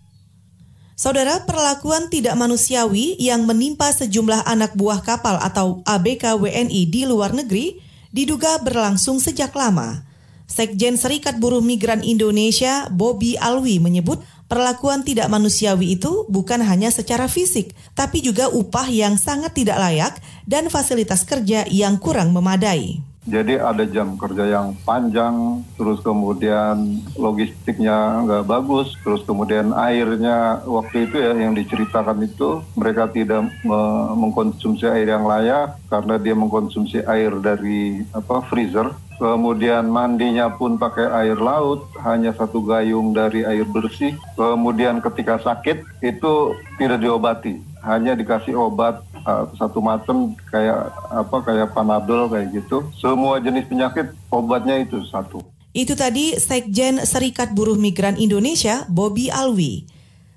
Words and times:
Saudara, 0.97 1.45
perlakuan 1.45 2.09
tidak 2.09 2.33
manusiawi 2.33 3.13
yang 3.21 3.45
menimpa 3.45 3.93
sejumlah 3.93 4.49
anak 4.49 4.73
buah 4.73 5.05
kapal 5.05 5.37
atau 5.37 5.85
ABK 5.85 6.41
WNI 6.41 6.89
di 6.89 7.05
luar 7.05 7.37
negeri 7.37 7.77
diduga 8.09 8.57
berlangsung 8.65 9.21
sejak 9.21 9.53
lama. 9.53 10.01
Sekjen 10.49 10.97
Serikat 10.97 11.37
Buruh 11.37 11.61
Migran 11.61 12.01
Indonesia, 12.01 12.89
Bobby 12.89 13.37
Alwi 13.37 13.77
menyebut 13.77 14.25
perlakuan 14.49 15.05
tidak 15.05 15.29
manusiawi 15.29 16.01
itu 16.01 16.25
bukan 16.33 16.65
hanya 16.65 16.89
secara 16.89 17.29
fisik, 17.29 17.77
tapi 17.93 18.25
juga 18.25 18.49
upah 18.49 18.89
yang 18.89 19.21
sangat 19.21 19.53
tidak 19.53 19.77
layak 19.77 20.17
dan 20.49 20.65
fasilitas 20.65 21.21
kerja 21.29 21.69
yang 21.69 22.01
kurang 22.01 22.33
memadai. 22.33 23.06
Jadi 23.27 23.59
ada 23.59 23.83
jam 23.83 24.15
kerja 24.15 24.47
yang 24.47 24.71
panjang, 24.87 25.59
terus 25.75 25.99
kemudian 25.99 27.03
logistiknya 27.19 28.23
nggak 28.23 28.47
bagus, 28.47 28.95
terus 29.03 29.19
kemudian 29.27 29.75
airnya 29.75 30.63
waktu 30.63 31.11
itu 31.11 31.19
ya 31.19 31.35
yang 31.35 31.51
diceritakan 31.51 32.23
itu 32.23 32.63
mereka 32.79 33.11
tidak 33.11 33.51
me 33.67 33.79
mengkonsumsi 34.15 34.87
air 34.87 35.11
yang 35.11 35.27
layak 35.27 35.75
karena 35.91 36.15
dia 36.15 36.39
mengkonsumsi 36.39 37.03
air 37.03 37.35
dari 37.43 38.07
apa 38.15 38.47
freezer. 38.47 38.95
Kemudian 39.17 39.89
mandinya 39.89 40.45
pun 40.53 40.77
pakai 40.77 41.09
air 41.09 41.41
laut, 41.41 41.89
hanya 42.05 42.37
satu 42.37 42.61
gayung 42.61 43.17
dari 43.17 43.41
air 43.41 43.65
bersih. 43.65 44.13
Kemudian 44.37 45.01
ketika 45.01 45.41
sakit 45.41 45.81
itu 46.05 46.53
tidak 46.77 47.01
diobati, 47.01 47.57
hanya 47.81 48.13
dikasih 48.13 48.53
obat 48.53 49.01
uh, 49.27 49.51
satu 49.59 49.83
macam 49.83 50.31
kayak 50.47 50.87
apa 51.11 51.37
kayak 51.43 51.75
panadol 51.75 52.31
kayak 52.31 52.55
gitu. 52.55 52.87
Semua 52.95 53.43
jenis 53.43 53.67
penyakit 53.67 54.15
obatnya 54.31 54.79
itu 54.79 55.03
satu. 55.11 55.43
Itu 55.75 55.93
tadi 55.93 56.39
Sekjen 56.39 57.03
Serikat 57.03 57.51
Buruh 57.53 57.77
Migran 57.77 58.15
Indonesia, 58.17 58.87
Bobby 58.87 59.29
Alwi. 59.29 59.85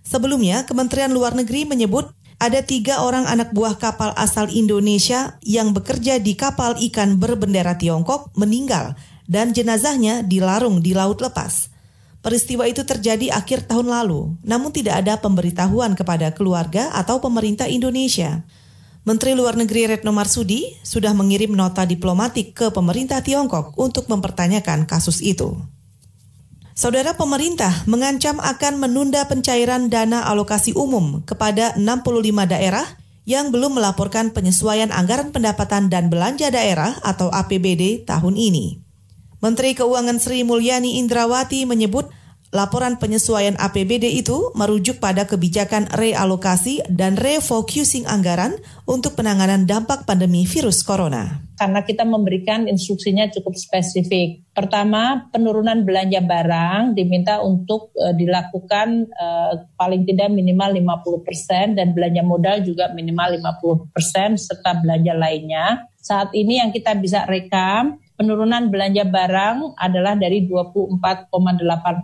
Sebelumnya, 0.04 0.66
Kementerian 0.66 1.14
Luar 1.14 1.32
Negeri 1.32 1.64
menyebut 1.64 2.10
ada 2.40 2.60
tiga 2.64 3.04
orang 3.04 3.28
anak 3.28 3.52
buah 3.52 3.76
kapal 3.76 4.16
asal 4.16 4.48
Indonesia 4.48 5.38
yang 5.44 5.76
bekerja 5.76 6.16
di 6.20 6.34
kapal 6.34 6.76
ikan 6.90 7.20
berbendera 7.20 7.76
Tiongkok 7.76 8.32
meninggal 8.32 8.96
dan 9.28 9.52
jenazahnya 9.54 10.26
dilarung 10.26 10.80
di 10.80 10.96
laut 10.96 11.20
lepas. 11.20 11.68
Peristiwa 12.20 12.68
itu 12.68 12.84
terjadi 12.84 13.32
akhir 13.32 13.64
tahun 13.64 13.88
lalu, 13.88 14.36
namun 14.44 14.68
tidak 14.72 15.04
ada 15.04 15.16
pemberitahuan 15.16 15.96
kepada 15.96 16.32
keluarga 16.36 16.92
atau 16.92 17.16
pemerintah 17.16 17.64
Indonesia. 17.64 18.44
Menteri 19.10 19.34
Luar 19.34 19.58
Negeri 19.58 19.90
Retno 19.90 20.14
Marsudi 20.14 20.78
sudah 20.86 21.10
mengirim 21.18 21.50
nota 21.50 21.82
diplomatik 21.82 22.54
ke 22.54 22.70
pemerintah 22.70 23.18
Tiongkok 23.18 23.74
untuk 23.74 24.06
mempertanyakan 24.06 24.86
kasus 24.86 25.18
itu. 25.18 25.58
Saudara 26.78 27.18
pemerintah 27.18 27.74
mengancam 27.90 28.38
akan 28.38 28.78
menunda 28.78 29.26
pencairan 29.26 29.90
dana 29.90 30.30
alokasi 30.30 30.78
umum 30.78 31.26
kepada 31.26 31.74
65 31.74 32.54
daerah 32.54 32.86
yang 33.26 33.50
belum 33.50 33.82
melaporkan 33.82 34.30
penyesuaian 34.30 34.94
anggaran 34.94 35.34
pendapatan 35.34 35.90
dan 35.90 36.06
belanja 36.06 36.46
daerah 36.54 36.94
atau 37.02 37.34
APBD 37.34 38.06
tahun 38.06 38.38
ini. 38.38 38.78
Menteri 39.42 39.74
Keuangan 39.74 40.22
Sri 40.22 40.46
Mulyani 40.46 41.02
Indrawati 41.02 41.66
menyebut 41.66 42.14
Laporan 42.50 42.98
penyesuaian 42.98 43.54
APBD 43.54 44.10
itu 44.10 44.50
merujuk 44.58 44.98
pada 44.98 45.22
kebijakan 45.22 45.86
realokasi 45.94 46.82
dan 46.90 47.14
refocusing 47.14 48.10
anggaran 48.10 48.58
untuk 48.90 49.14
penanganan 49.14 49.70
dampak 49.70 50.02
pandemi 50.02 50.42
virus 50.42 50.82
corona. 50.82 51.46
Karena 51.54 51.86
kita 51.86 52.02
memberikan 52.02 52.66
instruksinya 52.66 53.30
cukup 53.30 53.54
spesifik. 53.54 54.42
Pertama, 54.50 55.30
penurunan 55.30 55.86
belanja 55.86 56.18
barang 56.26 56.98
diminta 56.98 57.38
untuk 57.38 57.94
uh, 57.94 58.18
dilakukan 58.18 59.06
uh, 59.14 59.70
paling 59.78 60.02
tidak 60.02 60.34
minimal 60.34 60.74
50% 60.74 61.78
dan 61.78 61.94
belanja 61.94 62.26
modal 62.26 62.66
juga 62.66 62.90
minimal 62.90 63.38
50% 63.94 63.94
serta 64.34 64.74
belanja 64.82 65.14
lainnya. 65.14 65.86
Saat 66.02 66.34
ini 66.34 66.58
yang 66.58 66.74
kita 66.74 66.98
bisa 66.98 67.22
rekam 67.30 68.02
penurunan 68.20 68.68
belanja 68.68 69.08
barang 69.08 69.80
adalah 69.80 70.12
dari 70.12 70.44
24,8 70.44 71.32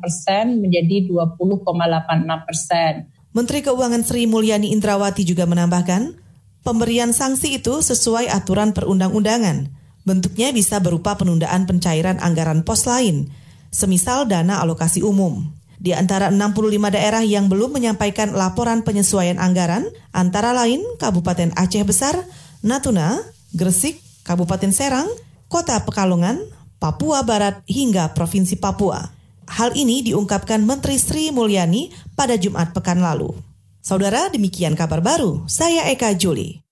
persen 0.01 0.65
menjadi 0.65 1.13
20,86 1.13 2.49
persen. 2.49 2.93
Menteri 3.37 3.61
Keuangan 3.61 4.01
Sri 4.01 4.25
Mulyani 4.25 4.73
Indrawati 4.73 5.29
juga 5.29 5.45
menambahkan, 5.45 6.17
pemberian 6.65 7.13
sanksi 7.13 7.61
itu 7.61 7.85
sesuai 7.85 8.33
aturan 8.33 8.73
perundang-undangan. 8.73 9.69
Bentuknya 10.09 10.57
bisa 10.57 10.81
berupa 10.81 11.21
penundaan 11.21 11.69
pencairan 11.69 12.17
anggaran 12.25 12.65
pos 12.65 12.89
lain, 12.89 13.29
semisal 13.69 14.25
dana 14.25 14.65
alokasi 14.65 15.05
umum. 15.05 15.53
Di 15.77 15.93
antara 15.93 16.33
65 16.33 16.97
daerah 16.97 17.21
yang 17.21 17.53
belum 17.53 17.77
menyampaikan 17.77 18.33
laporan 18.33 18.81
penyesuaian 18.81 19.37
anggaran, 19.37 19.85
antara 20.17 20.57
lain 20.57 20.81
Kabupaten 20.97 21.53
Aceh 21.53 21.85
Besar, 21.85 22.17
Natuna, 22.65 23.21
Gresik, 23.53 24.01
Kabupaten 24.25 24.73
Serang, 24.73 25.13
Kota 25.47 25.79
Pekalongan, 25.87 26.43
Papua 26.83 27.23
Barat 27.23 27.63
hingga 27.71 28.11
Provinsi 28.11 28.59
Papua. 28.59 28.99
Hal 29.47 29.79
ini 29.79 30.03
diungkapkan 30.03 30.59
Menteri 30.59 30.99
Sri 30.99 31.31
Mulyani 31.31 31.95
pada 32.19 32.35
Jumat 32.35 32.75
pekan 32.75 32.99
lalu. 32.99 33.31
Saudara, 33.79 34.27
demikian 34.27 34.75
kabar 34.75 34.99
baru. 34.99 35.47
Saya 35.47 35.87
Eka 35.87 36.11
Juli. 36.19 36.66